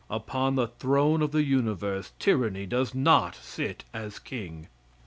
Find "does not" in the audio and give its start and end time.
2.65-3.35